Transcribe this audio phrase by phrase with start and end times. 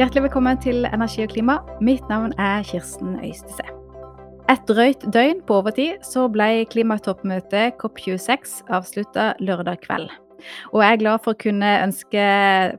[0.00, 1.54] Hjertelig velkommen til Energi og klima.
[1.84, 3.66] Mitt navn er Kirsten Øystese.
[4.48, 10.08] Et drøyt døgn på overtid så ble klimatoppmøtet COP26 avslutta lørdag kveld.
[10.72, 12.22] Og jeg er glad for å kunne ønske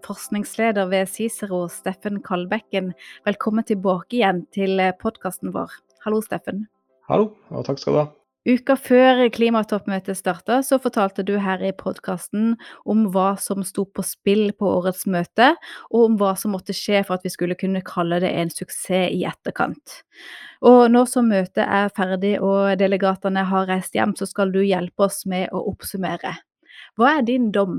[0.07, 2.89] forskningsleder ved Cicero, Steffen Kalbekken,
[3.29, 5.77] velkommen tilbake igjen til podkasten vår.
[6.01, 6.65] Hallo, Steffen.
[7.05, 8.07] Hallo, og takk skal du ha.
[8.41, 12.55] Uka før klimatoppmøtet starta, så fortalte du her i podkasten
[12.89, 15.51] om hva som sto på spill på årets møte,
[15.93, 19.13] og om hva som måtte skje for at vi skulle kunne kalle det en suksess
[19.13, 19.99] i etterkant.
[20.65, 25.05] Og nå som møtet er ferdig og delegatene har reist hjem, så skal du hjelpe
[25.05, 26.33] oss med å oppsummere.
[26.97, 27.77] Hva er din dom?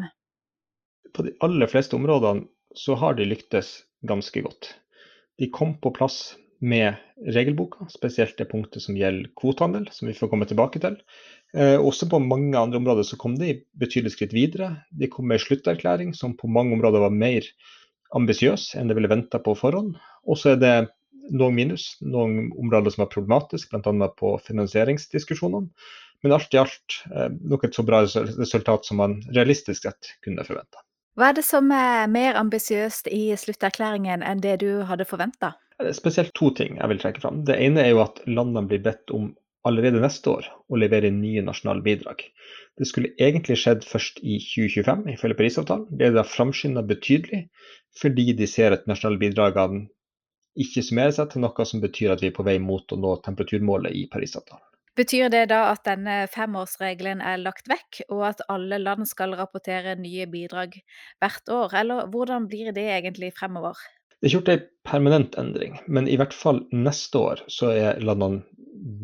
[1.10, 2.46] På de aller fleste områdene
[2.78, 4.76] så har de lyktes ganske godt.
[5.42, 6.94] De kom på plass med
[7.34, 10.96] regelboka, spesielt det punktet som gjelder kvotehandel, som vi får komme tilbake til.
[11.56, 14.70] Eh, også på mange andre områder så kom de betydelig skritt videre.
[14.90, 17.48] De kom med en slutterklæring som på mange områder var mer
[18.14, 19.96] ambisiøs enn det ville venta på forhånd.
[20.28, 20.76] Og så er det
[21.34, 24.08] noen minus, noen områder som er problematiske, bl.a.
[24.18, 25.70] på finansieringsdiskusjonene.
[26.22, 30.46] Men alt i alt eh, nok et så bra resultat som man realistisk sett kunne
[30.46, 30.84] forventa.
[31.18, 35.52] Hva er det som er mer ambisiøst i slutterklæringen enn det du hadde forventa?
[35.96, 37.42] Spesielt to ting jeg vil trekke fram.
[37.48, 39.32] Det ene er jo at landene blir bedt om
[39.68, 42.24] allerede neste år å levere nye nasjonale bidrag.
[42.78, 45.86] Det skulle egentlig skjedd først i 2025, ifølge Parisavtalen.
[45.90, 47.44] Det er da framskynda betydelig,
[48.00, 49.86] fordi de ser at nasjonale bidragene
[50.62, 53.14] ikke summerer seg til noe som betyr at vi er på vei mot å nå
[53.24, 54.64] temperaturmålet i Parisavtalen.
[54.98, 59.94] Betyr det da at denne femårsregelen er lagt vekk, og at alle land skal rapportere
[59.96, 60.76] nye bidrag
[61.22, 63.78] hvert år, eller hvordan blir det egentlig fremover?
[64.22, 68.04] Det er ikke gjort en permanent endring, men i hvert fall neste år så er
[68.06, 68.44] landene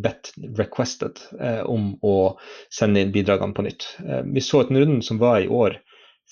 [0.04, 2.38] bedt, requested, eh, om å
[2.70, 3.86] sende inn bidragene på nytt.
[4.04, 5.80] Eh, vi så at den runden som var i år,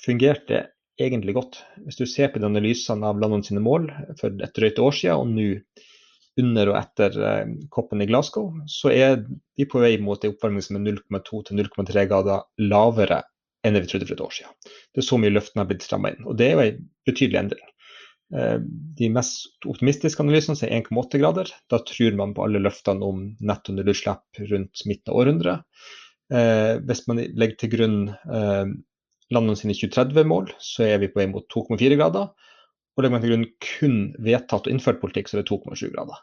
[0.04, 0.68] fungerte
[1.02, 1.58] egentlig godt.
[1.82, 3.90] Hvis du ser på de analysene av landene sine mål
[4.20, 8.94] for et drøyt år siden, og nå under og etter eh, koppen i Glasgow, så
[8.94, 9.22] er
[9.58, 13.24] vi på vei mot en oppvarming som er 0,2 til 0,3 grader lavere
[13.66, 14.58] enn det vi trodde for et år siden.
[14.94, 16.26] Det er så mye løftene har blitt stramma inn.
[16.28, 17.72] Og det er jo en betydelig endring.
[18.34, 18.56] Eh,
[18.98, 21.52] de mest optimistiske analysene sier 1,8 grader.
[21.70, 25.84] Da tror man på alle løftene om netto nullutslipp rundt midten av århundret.
[26.34, 28.00] Eh, hvis man legger til grunn
[29.34, 32.30] landene sine 2030-mål, så er vi på vei mot 2,4 grader.
[32.96, 36.20] Og legger man til grunn kun vedtatt og innført politikk, så er det 2,7 grader.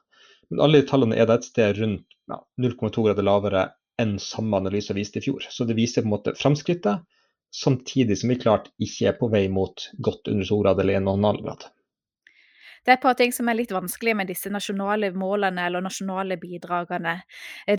[0.49, 3.67] Men alle de tallene er da et sted rundt ja, 0,2 grader lavere
[4.01, 5.45] enn samme analyse viste i fjor.
[5.49, 7.03] Så det viser på en måte framskrittet,
[7.53, 11.43] samtidig som vi klart ikke er på vei mot godt under 2 grader eller 1,5
[11.45, 11.71] grader.
[12.83, 16.35] Det er et par ting som er litt vanskelig med disse nasjonale målene eller nasjonale
[16.41, 17.15] bidragene.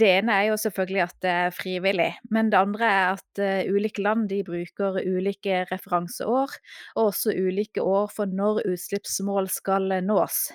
[0.00, 3.68] Det ene er jo selvfølgelig at det er frivillig, men det andre er at uh,
[3.68, 6.56] ulike land de bruker ulike referanseår,
[6.96, 10.46] og også ulike år for når utslippsmål skal nås.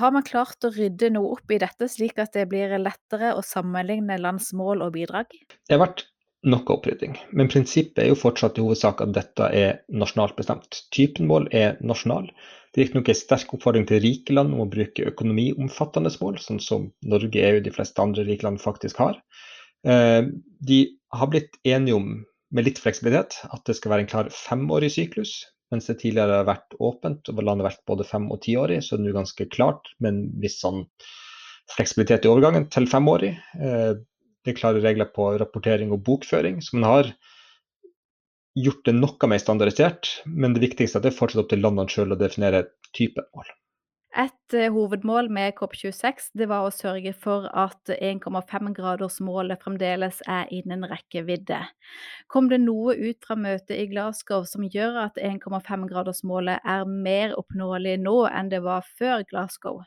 [0.00, 3.44] Har man klart å rydde noe opp i dette, slik at det blir lettere å
[3.44, 5.28] sammenligne lands mål og bidrag?
[5.68, 6.06] Det har vært
[6.48, 10.80] noe opprydding, men prinsippet er jo fortsatt i hovedsak at dette er nasjonalt bestemt.
[10.96, 12.32] Typen mål er nasjonal,
[12.72, 16.60] det er riktignok en sterk oppfordring til rike land om å bruke økonomiomfattende mål, sånn
[16.64, 19.18] som Norge, EU og de fleste andre rike land faktisk har.
[19.84, 20.22] Eh,
[20.64, 20.78] de
[21.12, 22.14] har blitt enige om,
[22.52, 25.34] med litt fleksibilitet, at det skal være en klar femårig syklus.
[25.72, 28.94] Mens det tidligere har vært åpent og landet har vært både fem- og tiårig, så
[28.94, 30.86] er det nå ganske klart med en viss sånn
[31.72, 33.34] fleksibilitet i overgangen til femårig.
[33.60, 33.92] Eh,
[34.42, 36.60] det er klare regler på rapportering og bokføring.
[36.64, 37.12] som man har
[38.58, 41.64] gjort det noe mer standardisert, men det viktigste er at det er fortsatt opp til
[41.64, 43.50] landene sjøl å definere type mål.
[44.12, 50.84] Et uh, hovedmål med COP26 det var å sørge for at 1,5-gradersmålet fremdeles er innen
[50.90, 51.62] rekkevidde.
[52.28, 57.96] Kom det noe ut fra møtet i Glasgow som gjør at 1,5-gradersmålet er mer oppnåelig
[58.04, 59.80] nå enn det var før Glasgow?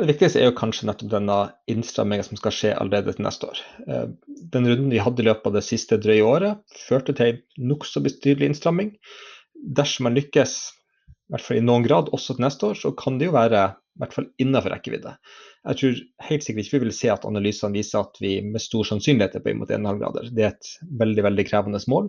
[0.00, 1.36] Det viktigste er jo kanskje nettopp denne
[1.68, 3.58] innstramminga som skal skje allerede til neste år.
[3.84, 4.06] Eh,
[4.54, 8.00] den runden vi hadde i løpet av det siste drøye året, førte til en nokså
[8.04, 8.94] betydelig innstramming.
[9.76, 10.54] Dersom man lykkes,
[11.12, 13.66] i hvert fall i noen grad, også til neste år, så kan det jo være
[13.74, 15.12] i hvert fall innenfor rekkevidde.
[15.68, 18.88] Jeg tror helt sikkert ikke vi vil se at analysene viser at vi med stor
[18.88, 20.30] sannsynlighet er på imot 1,5 grader.
[20.32, 20.70] Det er et
[21.02, 22.08] veldig veldig krevende mål.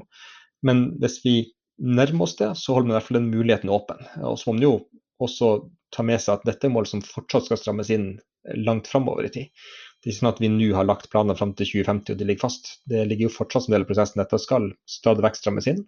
[0.64, 1.36] Men hvis vi
[1.82, 4.06] nærmer oss det, så holder vi i hvert fall den muligheten åpen.
[4.24, 4.74] Og så må man jo
[5.22, 5.52] også
[5.96, 8.14] ta med seg at dette er mål som fortsatt skal strammes inn
[8.58, 9.64] langt framover i tid.
[10.02, 12.28] Det er ikke sånn at vi nå har lagt planer fram til 2050 og de
[12.28, 12.72] ligger fast.
[12.90, 14.22] Det ligger jo fortsatt som del av prosessen.
[14.24, 15.84] Dette skal stadig vekk strammes inn.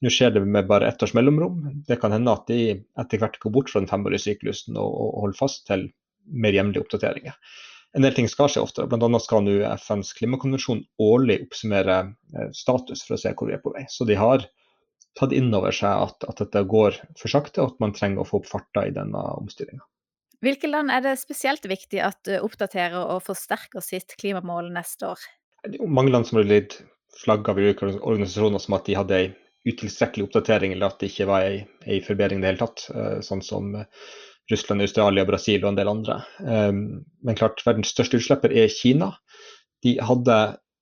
[0.00, 1.58] Nå skjer det med bare ett års mellomrom.
[1.88, 2.60] Det kan hende at de
[3.00, 5.90] etter hvert går bort fra den femårige syklusen og, og holder fast til
[6.30, 7.36] mer jevnlige oppdateringer.
[7.98, 8.86] En del ting skal skje oftere.
[8.86, 9.20] Bl.a.
[9.20, 13.74] skal nå FNs klimakonvensjon årlig oppsummere eh, status for å se hvor vi er på
[13.74, 13.82] vei.
[13.90, 14.46] Så de har
[15.18, 18.28] tatt inn over seg at, at, dette går for sakte, og at man trenger å
[18.28, 19.82] få opp farta i denne omstillinga.
[20.40, 25.26] Hvilke land er det spesielt viktig at oppdaterer og forsterker sitt klimamål neste år?
[25.84, 26.78] Mange land som har blitt
[27.20, 29.28] flagga av ulike organisasjoner som at de hadde ei
[29.68, 32.86] utilstrekkelig oppdatering, eller at det ikke var ei, ei forbedring i det hele tatt.
[32.94, 33.74] Eh, sånn som
[34.50, 36.20] Russland, Australia, Brasil og en del andre.
[36.40, 39.12] Eh, men klart, verdens største utslipper er Kina.
[39.84, 40.38] De hadde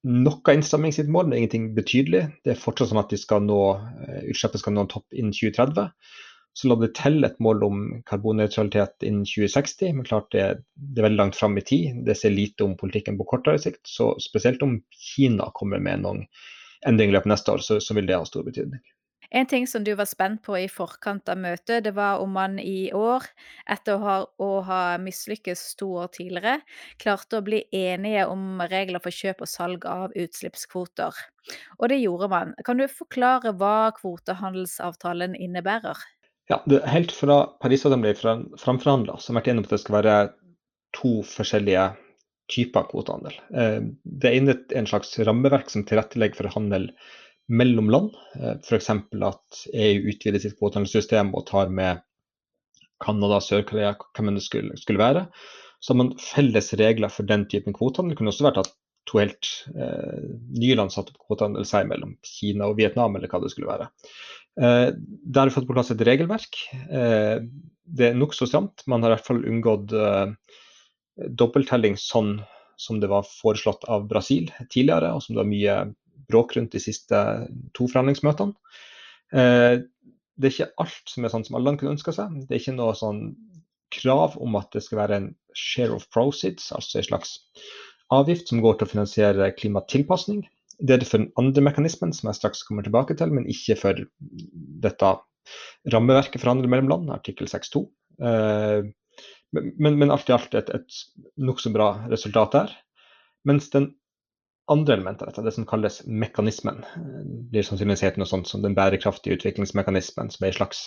[0.09, 2.25] noe innstramming i sitt mål, men ingenting betydelig.
[2.45, 3.61] Det er fortsatt sånn at de skal nå,
[4.07, 5.91] eh, utslippet skal nå en topp innen 2030.
[6.59, 11.07] Så la det til et mål om karbonnøytralitet innen 2060, men klart det, det, er
[11.07, 12.01] veldig langt fram i tid.
[12.09, 13.85] Det ser lite om politikken på kortere sikt.
[13.87, 16.25] Så spesielt om Kina kommer med noen
[16.89, 18.83] endringer i løpet av neste år, så, så vil det ha stor betydning.
[19.31, 22.57] En ting som du var spent på i forkant av møtet, det var om man
[22.63, 23.27] i år,
[23.69, 26.63] etter å ha, å ha mislykkes to år tidligere,
[27.03, 31.21] klarte å bli enige om regler for kjøp og salg av utslippskvoter.
[31.77, 32.57] Og det gjorde man.
[32.65, 36.01] Kan du forklare hva kvotehandelsavtalen innebærer?
[36.49, 39.99] Ja, det, Helt fra Parisavtalen ble framforhandla, så har vært enig om at det skal
[40.01, 40.19] være
[40.97, 41.89] to forskjellige
[42.49, 43.35] typer kvotehandel.
[43.53, 46.89] Det det er en slags rammeverk som tilrettelegger for handel
[47.49, 48.17] mellom land.
[48.39, 48.91] Eh, F.eks.
[48.91, 52.05] at EU utvider sitt kvotehandelssystem og tar med
[53.05, 55.27] Canada, Sør-Korea, hvem det skulle, skulle, være.
[55.81, 58.15] Så har man felles regler for den typen kvotehandel.
[58.15, 58.75] Det kunne også vært at
[59.09, 60.25] to helt eh,
[60.59, 63.89] nye land satte opp kvotehandel seg mellom Kina og Vietnam, eller hva det skulle være.
[64.61, 66.61] Eh, der har vi fått på plass et regelverk.
[66.75, 67.39] Eh,
[67.89, 68.85] det er nokså stramt.
[68.91, 70.27] Man har i hvert fall unngått eh,
[71.39, 72.39] dobbelttelling sånn
[72.79, 75.79] som det var foreslått av Brasil tidligere, og som det var mye
[76.31, 77.23] bråk rundt de siste
[77.77, 78.55] to forhandlingsmøtene.
[79.33, 79.85] Eh,
[80.39, 82.37] det er ikke alt som er sånn som alle kunne ønska seg.
[82.47, 83.23] Det er ikke noe sånn
[83.95, 87.39] krav om at det skal være en share of proceeds, altså en slags
[88.15, 90.45] avgift som går til å finansiere klimatilpasning.
[90.79, 93.77] Det er det for den andre mekanismen, som jeg straks kommer tilbake til, men ikke
[93.81, 94.05] for
[94.85, 95.15] dette
[95.91, 97.83] rammeverket for handel mellom land, artikkel 6.2.
[98.29, 98.87] Eh,
[99.57, 102.75] men, men, alt i alt et, et nokså bra resultat der.
[103.49, 103.95] Mens den
[104.73, 106.82] andre elementer av dette, det som kalles mekanismen.
[106.85, 110.82] Det blir sannsynligvis hete noe sånt som den bærekraftige utviklingsmekanismen, som er en slags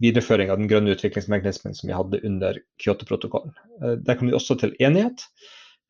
[0.00, 3.52] videreføring av den grønne utviklingsmekanismen som vi hadde under Kyoto-protokollen.
[3.82, 5.26] Eh, der kom vi også til enighet,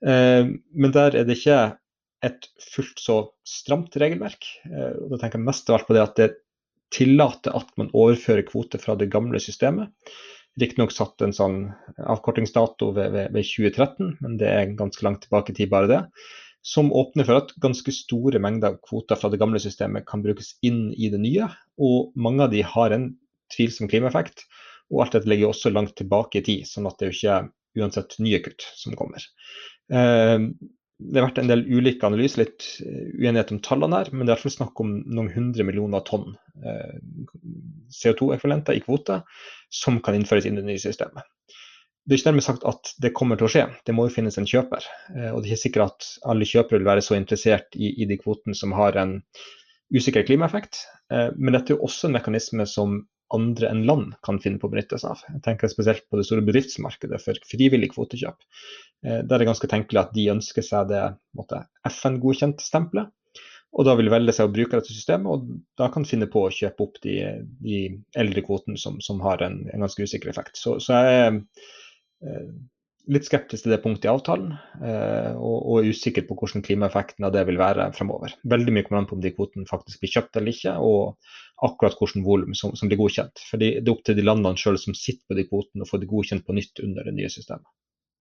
[0.07, 1.61] eh, men der er det ikke
[2.27, 4.49] et fullt så stramt regelverk.
[4.67, 6.31] Eh, da tenker jeg mest av alt på det at det
[6.91, 9.93] tillater at man overfører kvoter fra det gamle systemet.
[10.59, 11.61] Riktignok satt en sånn
[12.03, 16.01] avkortingsdato ved, ved, ved 2013, men det er ganske langt tilbake i tid, bare det
[16.63, 20.91] som åpner for at ganske store mengder kvoter fra det gamle systemet kan brukes inn
[20.93, 21.49] i det nye.
[21.81, 23.09] Og mange av de har en
[23.55, 24.45] tvilsom klimaeffekt.
[24.91, 27.81] Og alt dette ligger også langt tilbake i tid, sånn at det er jo ikke
[27.81, 29.25] uansett nye kutt som kommer.
[29.95, 30.37] Eh,
[31.01, 34.27] det har vært en del ulike analyser, litt eh, uenighet om tallene her, men det
[34.27, 36.99] er i hvert fall snakk om noen hundre millioner tonn eh,
[38.03, 39.23] CO2-ekvivalenter i kvoter
[39.73, 41.25] som kan innføres inn i det nye systemet
[42.07, 44.39] det er ikke dermed sagt at det kommer til å skje, det må jo finnes
[44.41, 44.87] en kjøper.
[45.15, 48.09] Eh, og det er ikke sikkert at alle kjøpere vil være så interessert i, i
[48.09, 49.19] de kvotene som har en
[49.95, 50.83] usikker klimaeffekt.
[51.13, 53.03] Eh, men dette er jo også en mekanisme som
[53.35, 55.23] andre enn land kan finne på å benytte seg av.
[55.29, 58.39] Jeg tenker spesielt på det store bedriftsmarkedet for frivillig kvotekjøp.
[59.07, 61.05] Eh, der er det ganske tenkelig at de ønsker seg det
[61.93, 63.13] FN-godkjente stempelet.
[63.71, 66.51] Og da vil velge seg å bruke dette systemet, og da kan finne på å
[66.51, 67.21] kjøpe opp de,
[67.63, 67.85] de
[68.19, 70.59] eldre kvotene som, som, har en, en ganske usikker effekt.
[70.59, 71.37] Så, så jeg
[73.11, 77.35] litt skeptisk til det punktet i avtalen, eh, og, er usikker på hvordan klimaeffekten av
[77.35, 78.35] det vil være fremover.
[78.53, 81.99] Veldig mye kommer an på om de kvotene faktisk blir kjøpt eller ikke, og akkurat
[81.99, 83.43] hvilket volum som, som, blir godkjent.
[83.51, 86.01] Fordi Det er opp til de landene selv som sitter på de kvotene, å få
[86.01, 87.69] det godkjent på nytt under det nye systemet.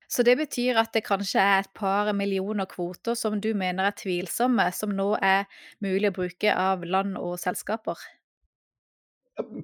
[0.09, 3.97] Så det betyr at det kanskje er et par millioner kvoter som du mener er
[3.97, 5.45] tvilsomme, som nå er
[5.85, 7.99] mulig å bruke av land og selskaper?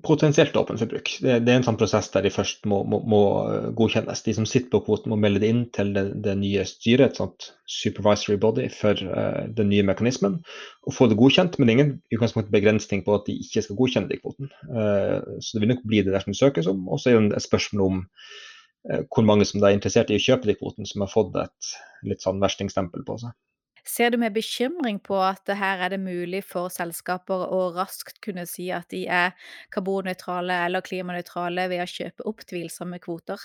[0.03, 1.10] Potensielt åpen for bruk.
[1.22, 3.20] Det, det, er en sånn prosess der de først må, må, må,
[3.51, 4.22] eh, godkjennes.
[4.24, 7.20] De som sitter på kvoten må melde det inn til det, det nye styret, et
[7.20, 10.38] sånt supervisory body for uh, den nye mekanismen,
[10.86, 11.58] og få det godkjent.
[11.60, 14.51] Men ingen utgangspunkt begrensning på at de ikke skal godkjenne den kvoten.
[14.70, 16.86] Uh, så det vil nok bli det dersom det søkes om.
[16.88, 20.25] Og så er det et spørsmål om uh, hvor mange som er interessert i å
[20.29, 21.75] kjøpe de kvoten, som har fått et
[22.08, 23.36] litt sånn verstingstempel på seg.
[23.86, 28.48] Ser du med bekymring på at her er det mulig for selskaper å raskt kunne
[28.50, 29.36] si at de er
[29.75, 33.39] karbonnøytrale eller klimanøytrale ved å kjøpe opp tvilsomme kvoter?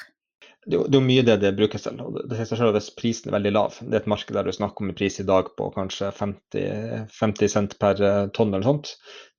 [0.65, 1.99] Det er jo mye det det brukes til.
[2.01, 4.53] og det seg selv Hvis prisen er veldig lav, det er et marked der du
[4.53, 8.65] snakker om en pris i dag på kanskje 50, 50 cent per eh, tonn eller
[8.65, 8.95] sånt,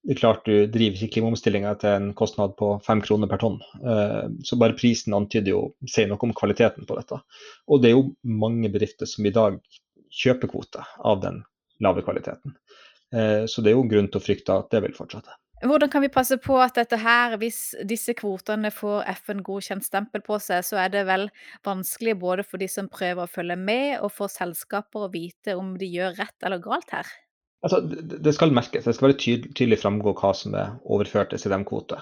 [0.06, 3.60] det er klart du driver ikke klimaomstillinga til en kostnad på fem kroner per tonn.
[3.82, 7.22] Eh, så bare prisen antyder jo, sier noe om kvaliteten på dette.
[7.70, 8.10] Og det er jo
[8.46, 9.60] mange bedrifter som i dag
[10.12, 11.42] kjøpekvote av den
[11.84, 12.56] lave kvaliteten.
[13.16, 15.38] Eh, så det er jo grunn til å frykte at det vil fortsette.
[15.62, 20.40] Hvordan kan vi passe på at dette her, hvis disse kvotene får FN-godkjent stempel på
[20.42, 21.28] seg, så er det vel
[21.68, 25.76] vanskelig både for de som prøver å følge med, og for selskaper å vite om
[25.78, 27.12] de gjør rett eller galt her?
[27.62, 28.88] Altså, det skal merkes.
[28.88, 32.00] Det skal være tydelig, tydelig framgå hva som er overført til CDM-kvote.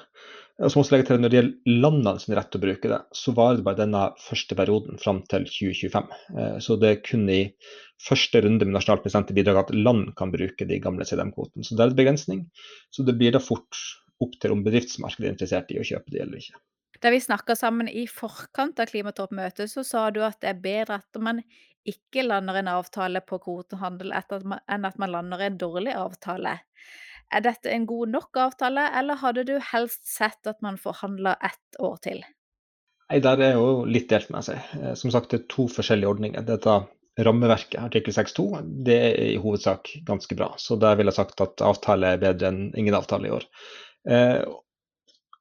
[0.60, 3.00] Og så må legge til Når det gjelder landene sin rett til å bruke det,
[3.16, 6.10] så varer det bare denne første perioden fram til 2025.
[6.36, 7.42] Eh, så det er kun i
[8.04, 11.64] første runde med nasjonalt bestemte bidrag at land kan bruke de gamle CDM-kvotene.
[11.64, 12.44] Så det er en begrensning.
[12.92, 13.80] Så det blir da fort
[14.20, 16.60] opp til om bedriftsmarkedet er interessert i å kjøpe det eller ikke.
[17.00, 21.00] Da vi snakka sammen i forkant av klimatoppmøtet, så sa du at det er bedre
[21.00, 21.40] at man
[21.88, 26.58] ikke lander en avtale på kvotehandel enn at man lander en dårlig avtale.
[27.30, 31.80] Er dette en god nok avtale, eller hadde du helst sett at man forhandla ett
[31.80, 32.24] år til?
[33.10, 34.62] Nei, Der er jo litt delt med seg.
[34.80, 36.46] Eh, som sagt, det er to forskjellige ordninger.
[36.46, 36.80] Dette
[37.20, 38.48] rammeverket, artikkel 6.2,
[38.86, 40.54] det er i hovedsak ganske bra.
[40.58, 43.46] Så der vil jeg sagt at avtale er bedre enn ingen avtale i år.
[44.10, 44.42] Eh,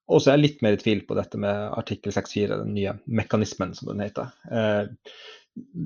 [0.09, 2.97] og så er jeg litt mer i tvil på dette med artikkel 6.4, den nye
[3.05, 4.33] mekanismen som den heter.
[4.49, 4.89] Eh,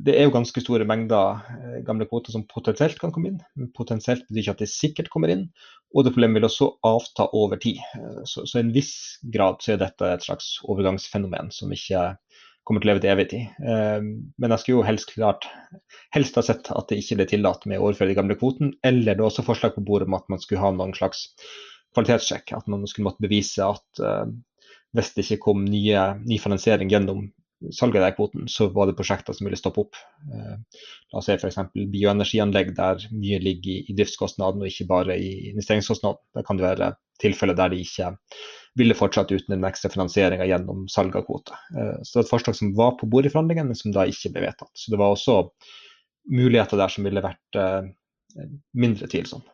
[0.07, 3.41] det er jo ganske store mengder eh, gamle kvoter som potensielt kan komme inn.
[3.77, 5.49] Potensielt betyr ikke at det sikkert kommer inn.
[5.93, 7.81] Og det problemet vil også avta over tid.
[7.99, 8.95] Eh, så, i en viss
[9.35, 12.13] grad så er dette et slags overgangsfenomen som ikke
[12.69, 13.63] kommer til å leve til evig tid.
[14.39, 15.49] Men jeg skulle jo helst klart
[16.15, 19.17] helst ha sett at det ikke ble tillatt med å overføre de gamle kvoten, eller
[19.17, 21.25] det er også forslag på bordet om at man skulle ha noen slags
[21.97, 22.55] kvalitetssjekk.
[22.55, 24.05] At man skulle måtte bevise at
[24.95, 27.27] hvis det ikke kom nye, ny finansiering gjennom
[27.75, 29.99] salget av kvoten, så var det prosjekter som ville stoppe opp.
[30.31, 30.57] Uh,
[31.13, 31.61] la oss si f.eks.
[31.75, 36.21] bioenergianlegg der mye ligger i, driftskostnaden og ikke bare i investeringskostnaden.
[36.37, 36.93] Det kan være
[37.23, 38.13] tilfeller der de ikke
[38.81, 41.57] ville fortsatt uten den ekstra finansieringa gjennom salg av kvote.
[41.77, 44.09] Uh, så det var et forslag som var på bordet i forhandlingene, men som da
[44.09, 44.73] ikke ble vedtatt.
[44.75, 45.41] Så det var også
[46.33, 47.59] muligheter der som ville vært
[48.79, 49.45] mindre tvilsomme.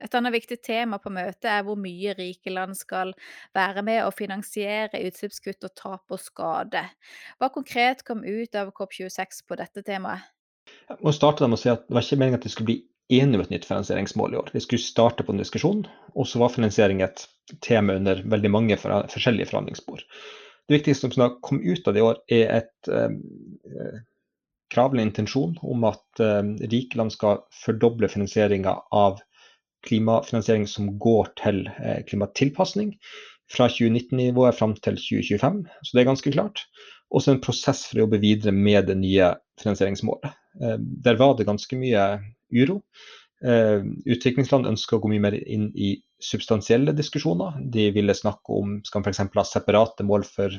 [0.00, 3.12] Et annet viktig tema på møtet er hvor mye rike land skal
[3.56, 6.84] være med å finansiere utslippskutt og tap og skade.
[7.38, 10.24] Hva konkret kom ut av COP26 på dette temaet?
[10.88, 12.80] Jeg må starte med å si at Det var ikke meningen at det skulle bli
[13.10, 14.50] enige om et nytt finansieringsmål i år.
[14.54, 15.82] Vi skulle starte på en diskusjon,
[16.14, 17.26] og så var finansiering et
[17.66, 20.04] tema under veldig mange forskjellige forhandlingsspor.
[20.70, 23.96] Det viktigste som kom ut av det i år, er et eh,
[24.70, 29.18] krav intensjon om at eh, rike land skal fordoble finansieringa av
[29.86, 32.94] klimafinansiering som går til eh, klimatilpasning
[33.50, 35.62] fra 2019-nivået fram til 2025.
[35.82, 36.64] Så det er ganske klart.
[37.10, 39.32] Også en prosess for å jobbe videre med det nye
[39.62, 40.36] finansieringsmålet.
[40.60, 42.12] Eh, der var det ganske mye
[42.54, 42.82] uro.
[43.40, 47.54] Uh, utviklingsland ønsker å gå mye mer inn i substansielle diskusjoner.
[47.72, 49.22] De ville snakke om skal man f.eks.
[49.32, 50.58] ha separate mål for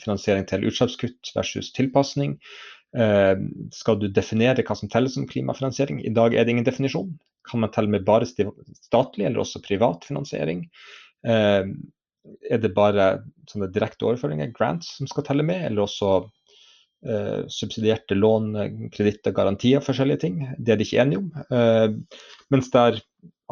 [0.00, 2.38] finansiering til utslippskutt versus tilpasning.
[2.94, 3.34] Uh,
[3.74, 6.02] skal du definere hva som telles som klimafinansiering?
[6.04, 7.12] I dag er det ingen definisjon.
[7.48, 10.66] Kan man telle med bare statlig eller også privat finansiering?
[11.24, 13.04] er det bare
[13.48, 16.10] sånne direkte overføringer, grants, som skal telle med, eller også
[17.04, 18.54] Eh, subsidierte lån,
[18.92, 20.38] kreditter, garantier, forskjellige ting.
[20.56, 21.26] Det er de ikke enige om.
[21.52, 22.22] Eh,
[22.54, 22.96] mens der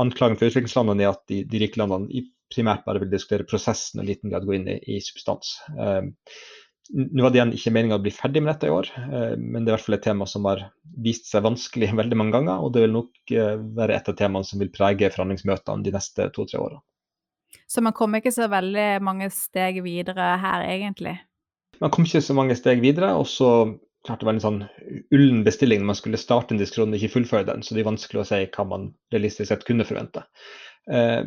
[0.00, 4.08] anklagen for utviklingslandene er at de, de rike landene primært bare vil diskutere prosessen og
[4.08, 5.54] liten grad gå inn i, i substans.
[5.72, 6.12] Uh,
[6.90, 8.88] nå var det igjen ikke meninga å bli ferdig med dette i år,
[9.38, 10.64] men det er i hvert fall et tema som har
[11.04, 12.64] vist seg vanskelig veldig mange ganger.
[12.64, 13.34] Og det vil nok
[13.78, 16.82] være et av temaene som vil prege forhandlingsmøtene de neste to-tre årene.
[17.70, 21.14] Så man kom ikke så veldig mange steg videre her, egentlig?
[21.80, 23.48] Man kom ikke så mange steg videre, og så
[24.06, 24.60] klarte det var en sånn
[25.14, 27.90] ullen bestilling når man skulle starte en diskusjon og ikke fullføre den, så det er
[27.90, 30.24] vanskelig å si hva man realistisk sett kunne forvente.
[30.90, 31.22] Eh,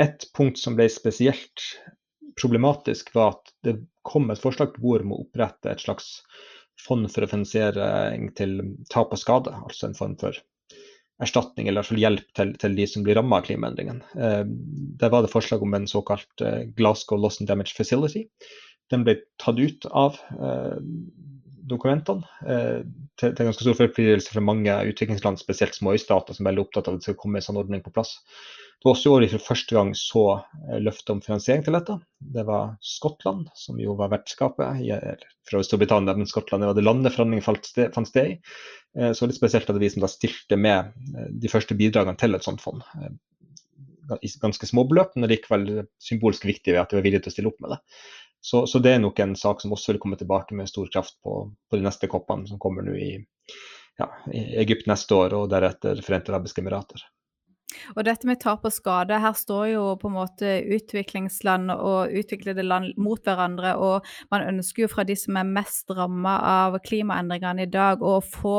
[0.00, 1.66] et punkt som ble spesielt
[2.38, 6.20] problematisk, var at det kom et forslag på bordet om å opprette et slags
[6.80, 7.86] fond for å finansiere
[8.38, 8.60] til
[8.92, 10.38] tap og skade, altså en form for
[11.20, 14.06] erstatning eller hjelp til, til de som blir rammet av klimaendringene.
[14.16, 14.42] Eh,
[15.00, 18.24] der var det forslag om en såkalt eh, Glasgow Loss and Damage Facility,
[18.90, 20.78] den ble tatt ut av eh,
[21.70, 22.80] dokumentene eh,
[23.20, 26.88] til, til, ganske stor forpliktelse fra mange utviklingsland, spesielt små øystater, som er veldig opptatt
[26.88, 28.16] av at det skal komme en sånn ordning på plass.
[28.80, 31.76] Det var også i år vi for første gang så eh, løftet om finansiering til
[31.76, 31.98] dette.
[32.36, 34.84] Det var Skottland, som jo var vertskapet
[35.50, 38.38] fra Storbritannia, men Skottland var det landet forhandlingene fant sted, i.
[38.96, 40.94] Eh, så litt spesielt at vi som da stilte med
[41.42, 42.80] de første bidragene til et sånt fond.
[44.40, 47.52] Ganske små beløp, men likevel symbolsk viktig ved at de var villige til å stille
[47.52, 47.82] opp med det.
[48.40, 51.18] Så, så, det er nok en sak som også vil komme tilbake med stor kraft
[51.22, 53.10] på, på de neste koppene som kommer nå i,
[54.00, 57.04] ja, i, Egypt neste år, og deretter Forente arabiske emirater.
[57.94, 62.64] Og dette med tap og skade, her står jo på en måte utviklingsland og utviklede
[62.66, 63.74] land mot hverandre.
[63.78, 68.18] Og man ønsker jo fra de som er mest ramma av klimaendringene i dag, å
[68.24, 68.56] få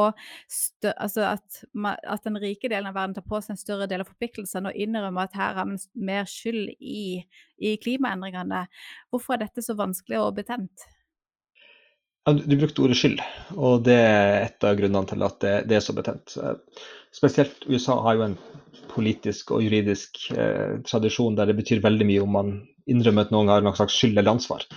[0.91, 4.10] altså at, at, den rike delen av verden tar på seg en større del av
[4.12, 7.22] forpliktelsene og innrømmer at her har man mer skyld i,
[7.62, 8.65] i klimaendringene.
[9.12, 10.89] Hvorfor er dette så vanskelig og betent?
[12.29, 13.21] Du brukte ordet skyld,
[13.57, 16.35] og det er et av grunnene til at det, det er så betent.
[17.15, 18.35] Spesielt USA har jo en
[18.91, 22.51] politisk og juridisk eh, tradisjon der det betyr veldig mye om man
[22.91, 24.67] innrømmer at noen har noen slags skyld eller ansvar.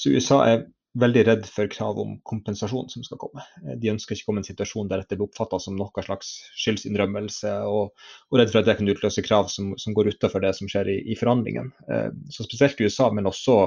[0.00, 0.64] Så USA er
[1.00, 3.44] veldig redd for krav om kompensasjon som skal komme.
[3.64, 6.06] Eh, de ønsker ikke å komme i en situasjon der dette blir oppfatta som noen
[6.06, 6.32] slags
[6.62, 7.94] skyldsinnrømmelse, og,
[8.30, 10.92] og, redd for at det kan utløse krav som, som går utafor det som skjer
[10.94, 11.74] i, i forhandlingene.
[11.90, 13.58] Eh, så spesielt USA, men også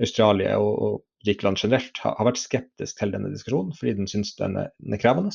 [0.00, 4.34] Australia og, og rike land generelt, har, vært skeptisk til denne diskusjonen fordi den syns
[4.38, 4.70] den er,
[5.02, 5.32] krevende.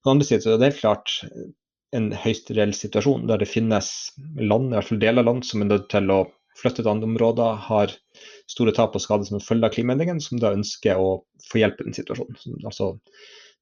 [0.00, 1.16] På den andre siden så er det helt klart
[1.96, 3.88] en høyst reell situasjon der det finnes
[4.38, 6.20] land, i hvert fall deler av land, som er nødt til å
[6.60, 7.94] flytte til andre områder, har
[8.50, 11.80] store tap og skade som en følge av klimaendringene, som da ønsker å få hjelp
[11.80, 12.60] i den situasjonen.
[12.68, 12.92] Altså,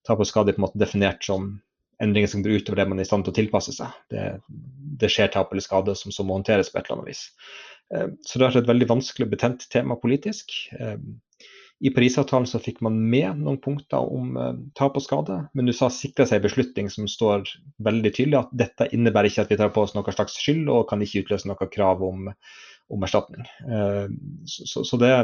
[0.07, 1.55] tap og skade er på en måte definert som
[2.03, 3.95] endringer som går utover det man er i stand til å tilpasse seg.
[4.13, 4.27] Det,
[5.01, 7.25] det skjer tap eller skade som så må håndteres på et eller annet vis.
[7.95, 10.55] Eh, så det har vært et veldig vanskelig og betent tema politisk.
[11.79, 15.69] Eh, i Parisavtalen så fikk man med noen punkter om eh, tap og skade, men
[15.69, 17.47] USA sikra seg en beslutning som står
[17.85, 20.89] veldig tydelig at dette innebærer ikke at vi tar på oss noen slags skyld og
[20.91, 22.29] kan ikke utløse noe krav om,
[22.91, 23.47] om erstatning.
[23.69, 24.07] Eh,
[24.47, 25.15] så, så, det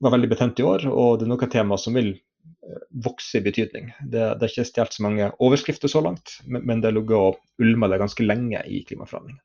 [0.00, 3.44] var veldig betent i år, og det er noe tema som vil uh, vokse i
[3.44, 3.92] betydning.
[4.02, 7.16] Det, det er ikke stjålet så mange overskrifter så langt, men, men det har ligget
[7.16, 9.40] og ulma ganske lenge i klimaforhandlingene.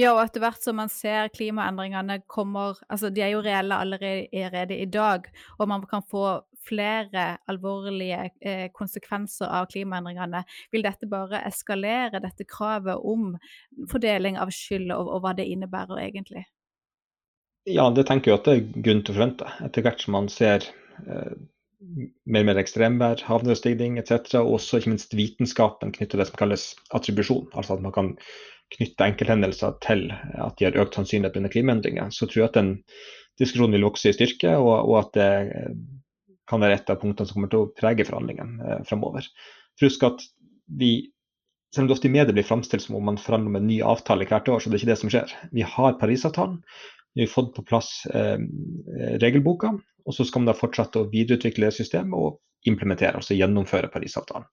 [0.00, 4.78] Ja, og etter hvert som man ser klimaendringene kommer Altså, de er jo reelle allerede
[4.78, 5.26] i dag,
[5.58, 10.42] og man kan få flere alvorlige eh, konsekvenser av klimaendringene.
[10.72, 13.34] Vil dette bare eskalere dette kravet om
[13.90, 16.44] fordeling av skyld, og, og hva det innebærer egentlig?
[17.68, 19.54] Ja, det tenker jeg at det er grunn til å forvente.
[19.66, 20.68] Etter hvert som man ser
[21.04, 21.34] eh,
[21.80, 26.40] mer og mer ekstremvær, havnestigning etc., og også ikke minst vitenskapen knyttet til det som
[26.40, 27.46] kalles attribusjon.
[27.54, 28.10] Altså at man kan
[28.76, 32.74] knytte enkelthendelser til at de har økt sannsynlighet under klimaendringer, så tror jeg at den
[33.40, 35.72] diskusjonen vil vokse i styrke, og, og at det eh,
[36.50, 39.26] kan være et av punktene som kommer til å prege forhandlingene eh, framover.
[39.82, 40.22] Husk at
[40.80, 40.92] vi,
[41.74, 43.80] selv om det ofte i media blir framstilt som om man forhandler om en ny
[43.86, 45.36] avtale hvert år, så det er ikke det som skjer.
[45.56, 46.60] Vi har Parisavtalen,
[47.16, 48.38] vi har fått på plass eh,
[49.22, 53.90] regelboka, og så skal man da fortsette å videreutvikle det systemet og implementere, altså gjennomføre
[53.92, 54.48] Parisavtalen.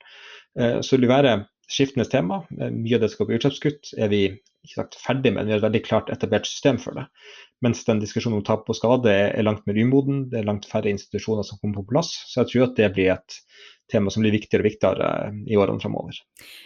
[0.60, 1.38] Eh, så det vil være
[1.72, 2.42] skiftende tema.
[2.58, 4.22] Eh, mye av det går på utslippskutt er vi
[4.68, 7.08] ikke sagt ferdig med, vi har et veldig klart etablert system for det.
[7.66, 10.92] Mens den diskusjonen om tap og skade er langt mer umoden, det er langt færre
[10.92, 12.12] institusjoner som kommer på plass.
[12.30, 13.40] Så jeg tror at det blir et
[13.92, 15.10] tema som blir viktigere og viktigere
[15.48, 16.20] i årene fremover.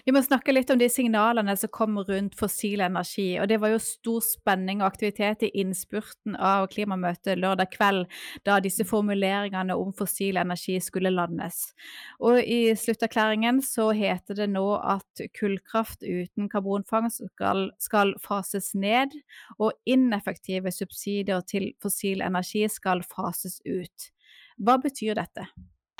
[0.06, 3.40] Vi må snakke litt om de signalene som kommer rundt fossil energi.
[3.40, 8.08] og Det var jo stor spenning og aktivitet i innspurten av klimamøtet lørdag kveld,
[8.48, 11.72] da disse formuleringene om fossil energi skulle landes.
[12.20, 19.14] Og I slutterklæringen så heter det nå at kullkraft uten karbonfangst skal, skal fases ned,
[19.60, 24.10] og ineffektive subsidier til fossil energi skal fases ut.
[24.62, 25.48] Hva betyr dette?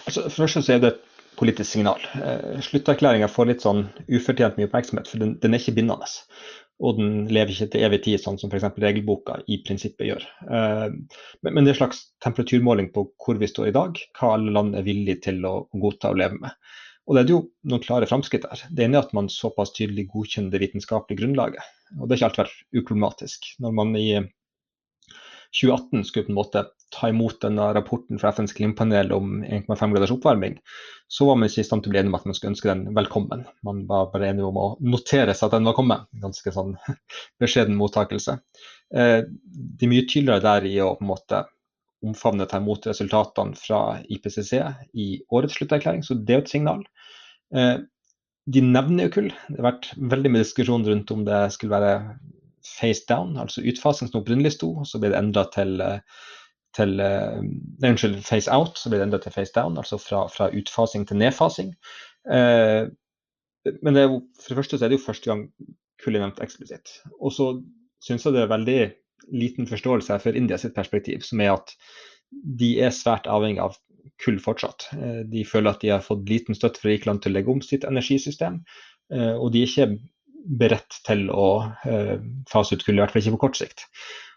[0.06, 1.02] Altså, for det så er det et
[1.40, 2.02] politisk signal.
[2.22, 6.10] Eh, Slutterklæringa får litt sånn ufortjent mye oppmerksomhet, for den, den, er ikke bindende.
[6.82, 8.68] Og den lever ikke til evig tid, sånn som f.eks.
[8.82, 10.26] regelboka i prinsippet gjør.
[10.50, 14.36] Eh, men, men, det er en slags temperaturmåling på hvor vi står i dag, hva
[14.38, 16.58] alle land er villige til å, å godta og leve med.
[17.10, 18.62] Og det er jo noen klare framskritt der.
[18.70, 21.72] Det ene er at man såpass tydelig godkjenner det vitenskapelige grunnlaget.
[21.98, 23.50] Og det har ikke alltid vært uproblematisk.
[23.64, 24.06] Når man i
[25.52, 30.12] 2018 skulle på en måte ta imot denne rapporten fra FNs klimapanel om 1,5 graders
[30.12, 30.58] oppvarming,
[31.08, 32.70] så var man ikke i stand til å bli enig om at man skulle ønske
[32.70, 33.46] den velkommen.
[33.68, 36.08] Man var bare enig om å notere seg at den var kommet.
[36.24, 36.76] Ganske sånn
[37.42, 38.38] beskjeden mottakelse.
[38.96, 41.46] Eh, det er mye tydeligere der i å på en måte
[42.02, 44.54] omfavne ta imot resultatene fra IPCC
[44.98, 46.86] i årets slutterklæring, så det er jo et signal.
[47.56, 47.76] Eh,
[48.52, 49.32] de nevner jo kull.
[49.50, 51.94] Det har vært veldig mye diskusjon rundt om det skulle være
[52.68, 56.00] face down, altså utfasing som opprinnelig sto, så ble det endra til uh,
[56.78, 57.42] til uh,
[57.84, 61.20] Unnskyld, face out, så blir det endra til face down, altså fra, fra utfasing til
[61.20, 61.74] nedfasing.
[62.28, 62.88] Uh,
[63.84, 65.46] men det jo, for det første så er det jo første gang
[66.02, 66.96] kull er nevnt eksplisitt.
[67.20, 67.52] Og så
[68.02, 68.80] syns jeg det er veldig
[69.38, 71.76] liten forståelse for India sitt perspektiv, som er at
[72.32, 73.76] de er svært avhengig av
[74.24, 74.88] kull fortsatt.
[74.96, 77.54] Uh, de føler at de har fått liten støtte fra rike land til å legge
[77.54, 78.64] om sitt energisystem,
[79.12, 79.86] og de er ikke
[80.46, 81.48] beredt til å
[82.52, 83.86] fase ut kull, i hvert fall ikke på kort sikt.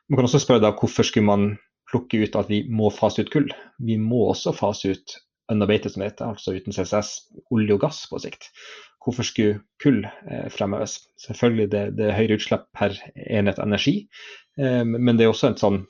[0.09, 1.47] Man kan også spørre da hvorfor skulle man
[1.91, 3.51] plukke ut at vi må fase ut kull.
[3.85, 5.17] Vi må også fase ut
[5.53, 7.15] unabated, som heter, altså uten CCS,
[7.53, 8.51] olje og gass på sikt.
[9.05, 10.97] hvorfor skulle kull eh, fremheves?
[11.21, 14.07] Selvfølgelig det, det er høyere utslipp per enhet energi,
[14.57, 15.83] eh, men det er også et sånn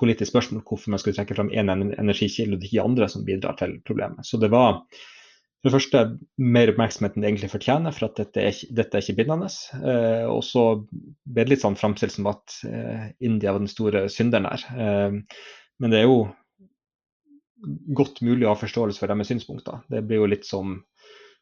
[0.00, 3.76] politisk spørsmål hvorfor man skulle trekke fram én energikilde og ikke andre som bidrar til
[3.84, 4.24] problemet.
[4.28, 4.80] Så det var
[5.62, 6.00] for det første
[6.54, 9.48] mer oppmerksomhet enn det egentlig fortjener, for at dette er ikke, dette er ikke bindende.
[9.80, 14.04] Eh, og så ble det litt sånn framstilt som at eh, India var den store
[14.12, 14.66] synderen her.
[14.76, 15.46] Eh,
[15.82, 16.20] men det er jo
[17.96, 19.80] godt mulig å ha forståelse for deres synspunkter.
[19.90, 20.76] Det blir jo litt som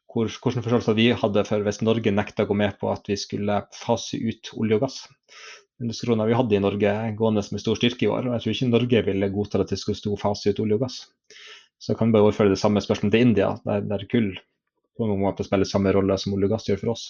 [0.09, 3.19] hvor, hvordan forståelse vi hadde for hvis Norge nekta å gå med på at vi
[3.19, 5.01] skulle fase ut olje og gass.
[5.75, 8.55] Den diskusjonen vi hadde i Norge gående med stor styrke i år, og jeg tror
[8.55, 11.01] ikke Norge ville godta at det skulle stå fase ut olje og gass.
[11.85, 14.31] Så kan vi bare overføre det samme spørsmålet til India, der, der kull
[14.95, 17.05] på noen måte spiller samme rolle som olje og gass gjør for oss.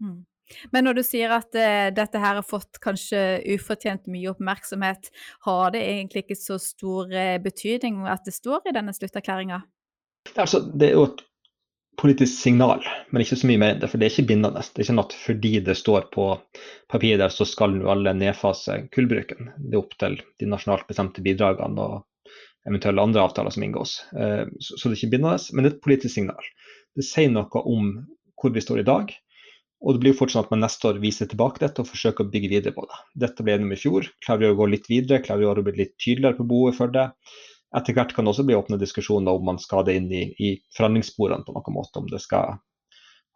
[0.00, 0.24] Mm.
[0.70, 3.22] Men når du sier at uh, dette her har fått kanskje
[3.56, 5.10] ufortjent mye oppmerksomhet,
[5.46, 9.64] har det egentlig ikke så stor uh, betydning at det står i denne slutterklæringa?
[10.34, 11.24] Altså, det er jo et
[11.98, 13.90] politisk signal, men ikke så mye mer enn det.
[13.90, 14.62] For det er ikke bindende.
[14.62, 16.28] Det er ikke noe fordi det står på
[16.92, 19.50] papiret der, så skal nå alle nedfase kullbruken.
[19.58, 22.04] Det er opp til de nasjonalt bestemte bidragene og
[22.66, 23.98] eventuelle andre avtaler som inngås.
[24.12, 26.50] Uh, så, det er ikke bindende, men det er et politisk signal.
[26.96, 27.94] Det sier noe om
[28.36, 29.12] hvor vi står i dag,
[29.84, 32.30] og det blir jo fortsatt at man neste år viser tilbake dette og forsøker å
[32.32, 33.00] bygge videre på det.
[33.26, 34.08] Dette ble gjennom i fjor.
[34.24, 36.94] Klarer vi å gå litt videre, klarer vi å bli litt tydeligere på behovet for
[36.94, 37.10] det.
[37.76, 40.54] Etter hvert kan det også bli åpne diskusjoner om man skal det inn i, i
[40.78, 42.00] forhandlingssporene på noen måte.
[42.00, 42.56] Om det skal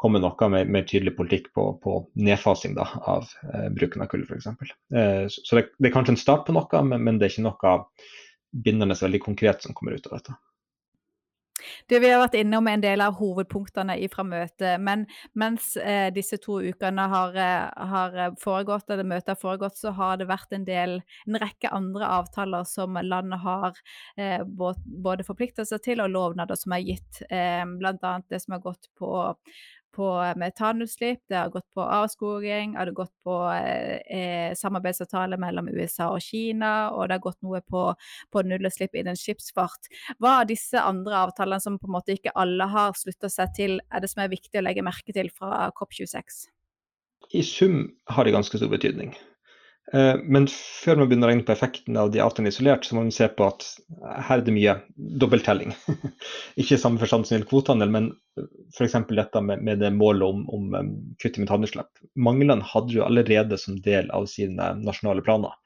[0.01, 4.25] komme noe mer, mer tydelig politikk på, på nedfasing da, av eh, bruken av kull
[4.25, 4.49] f.eks.
[4.49, 7.49] Eh, så det, det, er kanskje en start på noe, men, men det er ikke
[7.51, 7.77] noe
[8.53, 10.39] bindende veldig konkret som kommer ut av dette.
[11.89, 15.05] Du, vi har vært innom en del av hovedpunktene fra møtet, men
[15.39, 20.21] mens eh, disse to ukene har, eh, har, foregått, eller møtet har foregått, så har
[20.21, 23.77] det vært en del, en rekke andre avtaler som landet har
[24.17, 27.23] eh, både forpliktet seg til og lovnader som er gitt.
[27.29, 28.17] Eh, Bl.a.
[28.31, 29.13] det som har gått på
[30.01, 30.11] på
[30.41, 36.25] metanutslipp, det har gått på avskoging, det har gått på eh, samarbeidsavtale mellom USA og
[36.25, 37.83] Kina, og det har gått noe på,
[38.33, 39.91] på nullutslipp innen skipsfart.
[40.19, 43.77] Hva av disse andre avtalene som på en måte ikke alle har slutta seg til,
[43.93, 46.47] er det som er viktig å legge merke til fra COP26?
[47.37, 49.13] I sum har det ganske stor betydning.
[49.93, 53.05] Eh, men før man begynner å regne på effekten av de artene isolert, så må
[53.05, 53.67] man se på at
[54.29, 55.75] her er det mye dobbelttelling.
[56.61, 58.11] Ikke i samme forstand som gjelder kvotehandel, men
[58.77, 58.97] f.eks.
[59.11, 61.91] dette med, med, det målet om, om um, kutt i metanutslipp.
[62.15, 65.57] Mange land hadde jo allerede som del av sine nasjonale planer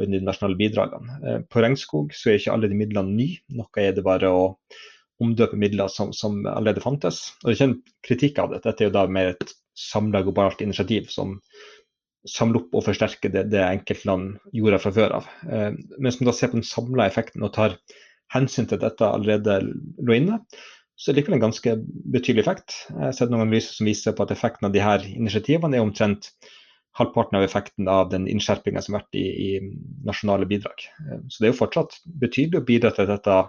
[0.00, 1.18] og de nasjonale bidragene.
[1.24, 4.44] Eh, på regnskog så er ikke alle de midlene nye, noe er det bare å
[5.20, 7.26] omdøpe midler som, som allerede fantes.
[7.40, 10.22] Og Det er ikke en kritikk av det, dette er jo da mer et samla
[10.24, 11.38] globalt initiativ som
[12.28, 15.28] samle opp og forsterke det, det enkeltland gjorde fra før av.
[15.48, 17.78] Eh, mens man da ser på den samla effekten og tar
[18.34, 19.60] hensyn til at dette allerede
[19.98, 20.40] lå inne,
[21.00, 21.74] så er det likevel en ganske
[22.12, 22.74] betydelig effekt.
[22.90, 25.84] Jeg har sett noen analyser som viser på at effekten av de her initiativene er
[25.86, 26.28] omtrent
[26.98, 29.50] halvparten av effekten av den innskjerpinga som har vært i, i,
[30.04, 30.84] nasjonale bidrag.
[31.06, 33.40] Eh, så det er jo fortsatt betydelig å bidra til at dette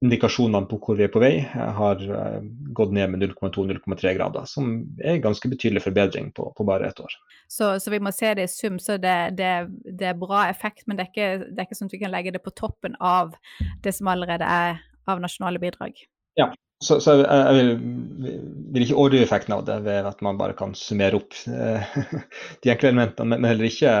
[0.00, 2.38] indikasjonene på hvor vi er på vei, har eh,
[2.76, 4.70] gått ned med 0,2-0,3 grader, som
[5.02, 7.16] er en ganske betydelig forbedring på, på bare ett år.
[7.48, 9.52] Så, så, vi må se det i sum, så det, det,
[9.84, 12.14] det er bra effekt, men det er, ikke, det er, ikke, sånn at vi kan
[12.14, 13.36] legge det på toppen av
[13.84, 16.00] det som allerede er av nasjonale bidrag?
[16.40, 16.48] Ja,
[16.80, 17.70] så, så jeg, jeg vil,
[18.72, 21.98] vil, ikke overdrive effekten av det ved at man bare kan summere opp eh,
[22.64, 23.98] de enkle elementene, men heller ikke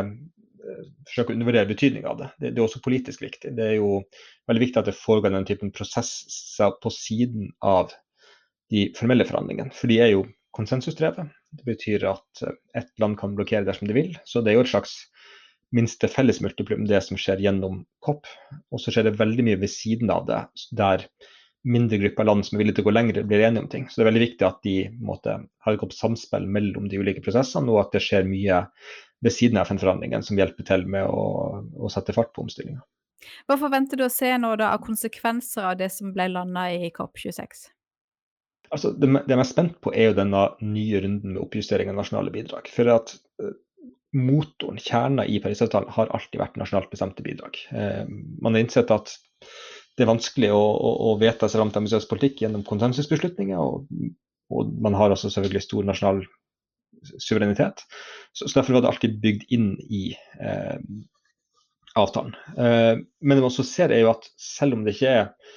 [1.08, 2.28] forsøke å undervurdere betydninga av det.
[2.38, 2.50] det.
[2.50, 2.58] det.
[2.58, 3.54] er også politisk viktig.
[3.56, 4.02] Det er jo
[4.50, 7.94] veldig viktig at det foregår den typen prosesser på siden av
[8.70, 9.74] de formelle forhandlingene.
[9.76, 10.24] For de er jo
[10.56, 11.30] konsensusdrevet.
[11.56, 12.44] Det betyr at
[12.78, 14.14] ett land kan blokkere dersom de vil.
[14.26, 14.96] Så det er jo et slags
[15.74, 18.26] minste felles multiplum, det som skjer gjennom COP.
[18.74, 20.40] Og så skjer det veldig mye ved siden av det,
[20.76, 21.06] der
[21.66, 23.86] mindre grupper land som er villige til å gå lenger, blir enige om ting.
[23.88, 27.24] Så det er veldig viktig at de måte, har et godt samspill mellom de ulike
[27.24, 28.62] prosessene, og at det skjer mye
[29.20, 31.26] ved siden av FN-forhandlingene som hjelper til med å,
[31.60, 32.80] å sette fart på omstillinga.
[33.48, 36.88] Hva forventer du å se nå da av konsekvenser av det som ble landa i
[36.94, 37.66] COP26?
[38.70, 41.98] Altså, det, det, jeg er spent på, er jo denne nye runden med oppjustering av
[41.98, 42.70] nasjonale bidrag.
[42.72, 43.52] For at uh,
[44.16, 47.58] motoren, kjerna i Parisavtalen, har alltid vært nasjonalt bestemte bidrag.
[47.70, 48.06] Eh,
[48.42, 49.12] man har innsett at
[49.96, 53.60] det er vanskelig å, å, å vedta seg fram til ambisiøs politikk gjennom konsensusbeslutninger.
[53.60, 53.86] Og,
[54.52, 56.22] og, man har også selvfølgelig stor nasjonal
[57.18, 57.84] suverenitet.
[58.32, 60.04] Så, så, Derfor var det alltid bygd inn i
[60.40, 60.76] eh,
[62.00, 62.36] avtalen.
[62.56, 65.56] Eh, men det man også ser, er jo at selv om det ikke er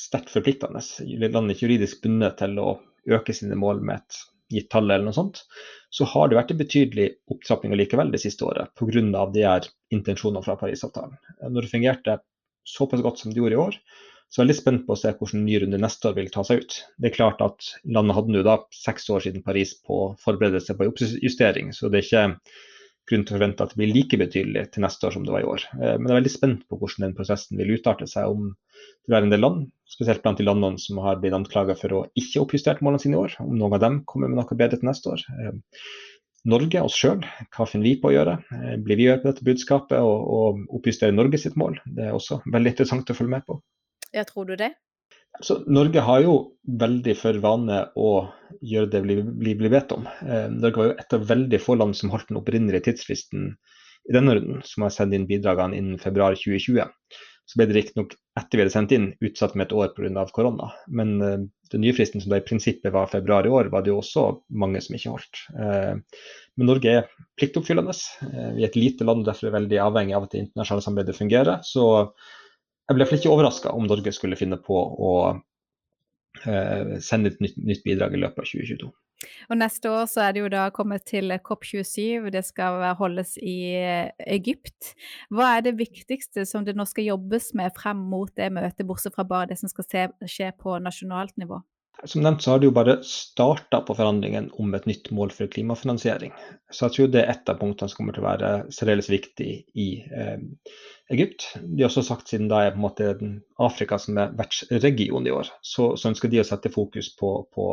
[0.00, 0.82] sterkt forpliktende,
[1.28, 2.76] landet ikke juridisk bundet til å
[3.14, 4.22] øke sine mål med et
[4.54, 5.42] gitt tall eller noe sånt,
[5.94, 9.26] så har det vært en betydelig opptrapping likevel det siste året pga.
[9.32, 11.16] de her intensjonene fra Parisavtalen.
[11.42, 12.18] Når det fungerte
[12.68, 13.78] såpass godt som de gjorde i år,
[14.34, 16.42] Så jeg er litt spent på å se hvordan ny runde neste år vil ta
[16.42, 16.76] seg ut.
[16.98, 20.88] Det er klart at Landet hadde nå da seks år siden Paris på forberedelse på
[20.90, 22.24] oppjustering, så det er ikke
[23.10, 25.44] grunn til å forvente at det blir like betydelig til neste år som det var
[25.44, 25.66] i år.
[25.76, 28.32] Eh, men jeg er veldig spent på hvordan den prosessen vil utarte seg.
[28.32, 29.62] Om det vil være en del land,
[29.94, 33.20] spesielt blant de landene som har blitt anklaget for å ikke oppjustere målene sine i
[33.20, 35.26] år, om noen av dem kommer med noe bedre til neste år.
[36.44, 37.22] Norge, oss sjøl,
[37.56, 38.38] hva finner vi på å gjøre?
[38.52, 41.78] Eh, blir vi gjøre på dette budskapet og, og oppjustere Norge sitt mål?
[41.96, 43.56] Det er også veldig interessant å følge med på.
[44.14, 44.74] Ja, tror du det?
[45.42, 46.34] Så Norge har jo
[46.80, 48.10] veldig for vane å
[48.62, 50.04] gjøre det vi blir, blir bedt om.
[50.22, 53.48] Eh, Norge var jo et av veldig få land som holdt den opprinnelige tidsfristen
[54.04, 56.84] i denne runden, som har sendt inn bidragene innen februar 2020.
[57.44, 60.24] Så ble det riktignok etter vi hadde sendt inn, utsatt med et år pga.
[60.32, 60.70] korona.
[60.88, 63.92] Men uh, den nye fristen som da i prinsippet var februar i år, var det
[63.92, 64.24] jo også
[64.62, 65.42] mange som ikke holdt.
[65.52, 66.00] Uh,
[66.56, 67.96] men Norge er pliktoppfyllende.
[68.24, 70.86] Uh, vi er et lite land, og derfor er veldig avhengig av at det internasjonale
[70.88, 71.60] samarbeidet fungerer.
[71.68, 71.86] Så
[72.88, 75.16] jeg ble ikke overraska om Norge skulle finne på å
[76.44, 78.88] sende et nytt, nytt, bidrag i løpet av 2022.
[79.50, 83.58] Og Neste år så er det jo da kommet til COP27, det skal holdes i
[83.80, 84.94] eh, Egypt.
[85.34, 89.16] Hva er det viktigste som det nå skal jobbes med frem mot det møtet, bortsett
[89.16, 91.62] fra bare det som skal skje på nasjonalt nivå?
[92.04, 95.48] Som nevnt så har det jo bare starta på forhandlingene om et nytt mål for
[95.48, 96.34] klimafinansiering.
[96.72, 99.48] Så jeg tror det er et av punktene som kommer til å være særdeles viktig
[99.78, 100.42] i eh,
[101.14, 101.46] Egypt.
[101.62, 103.08] De har også sagt siden da er på en måte
[103.62, 107.70] Afrika som er vertsregion i år, så, så, ønsker de å sette fokus på, på,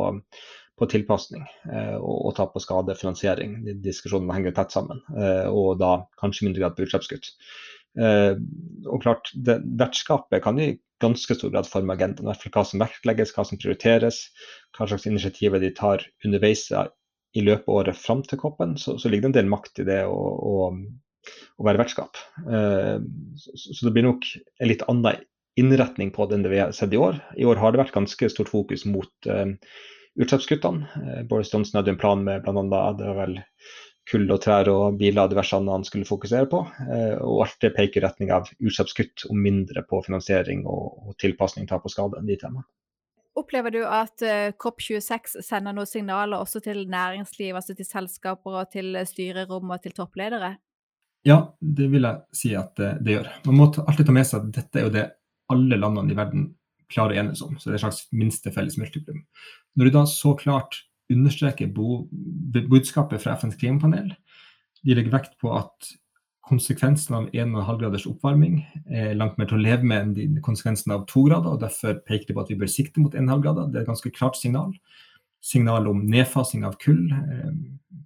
[0.82, 3.60] på tilpasning eh, og, og ta på skade finansiering.
[3.66, 7.28] De diskusjonene henger tett sammen, eh, og da kanskje mindre grad på utslippskutt.
[8.02, 8.34] Eh,
[8.88, 12.26] og klart, det, Vertskapet kan i ganske stor grad forme agendaen.
[12.30, 14.24] Hvert fall hva som vektlegges, hva som prioriteres,
[14.74, 18.74] hva slags initiativer de tar underveis i løpet av året fram til koppen.
[18.78, 20.68] Så, så, ligger det en del makt i det å, å,
[21.58, 22.18] å være vertskap.
[22.42, 24.28] Så, så, det blir nok
[24.62, 25.22] en litt annen
[25.58, 27.18] innretning på det enn det vi har sett i år.
[27.34, 29.32] I år har det vært ganske stort fokus mot
[30.18, 30.86] eh, utslippskuttene.
[30.96, 32.92] Eh, Boris Johnson hadde en plan med bl.a.
[32.98, 33.40] det var vel
[34.10, 36.62] kull og trær og biler og diverse annet han skulle fokusere på.
[36.88, 41.68] Eh, og alt det peker i retning av utslippskutt og mindre på finansiering og, tilpasning
[41.70, 42.22] tap og skade.
[42.26, 42.66] de temaene.
[43.38, 48.68] Opplever du at uh, COP26 sender noen signaler også til næringsliv, altså til selskaper og
[48.74, 50.58] til styrerom og til toppledere?
[51.24, 53.30] Ja, det vil jeg si at det, det gjør.
[53.46, 55.06] Man må alltid ta med seg at dette er jo det
[55.52, 56.50] alle landene i verden
[56.92, 57.56] klarer å enes om.
[57.58, 59.24] Så det er et slags minste felles multiplum.
[59.76, 61.72] Når du da så klart understreker
[62.68, 64.14] budskapet fra FNs klimapanel.
[64.82, 65.92] De legger vekt på at
[66.48, 68.58] konsekvensen av 1,5 graders oppvarming
[68.90, 71.54] er langt mer til å leve med enn konsekvensen av 2 grader.
[71.54, 73.68] og Derfor peker de på at vi bør sikte mot 1,5 grader.
[73.70, 74.72] Det er et ganske klart signal.
[75.42, 77.52] Signal om nedfasing av kull, eh,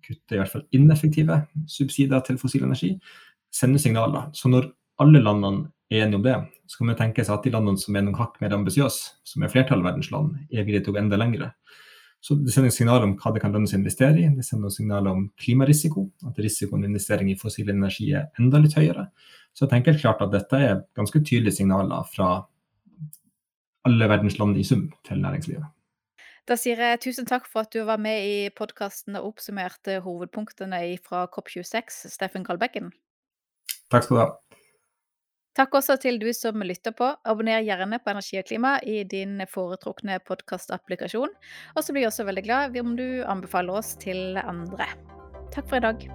[0.04, 2.94] kutte i hvert fall ineffektive subsidier til fossil energi,
[3.52, 4.30] sender signaler.
[4.32, 4.70] Så når
[5.00, 8.04] alle landene enige om det, så kan man tenke seg at de landene som er
[8.06, 11.02] noen hakk mer ambisiøse, som er flertallet av verdens land, er villige til å gå
[11.04, 11.52] enda lengre.
[12.20, 14.28] Så Det sender signaler om hva det kan lønnes å investere i.
[14.34, 18.74] Det sender signaler om klimarisiko, at risikoen ved investering i fossil energi er enda litt
[18.74, 19.06] høyere.
[19.54, 22.48] Så jeg tenker klart at dette er ganske tydelige signaler fra
[23.86, 25.70] alle verdens land i sum til næringslivet.
[26.46, 30.82] Da sier jeg tusen takk for at du var med i podkasten og oppsummerte hovedpunktene
[31.02, 32.92] fra COP26, Steffen Kalbekken.
[33.90, 34.28] Takk skal du ha.
[35.56, 37.08] Takk også til du som lytter på.
[37.24, 41.32] Abonner gjerne på Energi og klima i din foretrukne podkastapplikasjon.
[41.72, 44.90] Og så blir jeg også veldig glad om du anbefaler oss til andre.
[45.56, 46.08] Takk for i dag.